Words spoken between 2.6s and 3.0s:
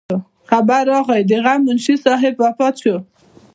شو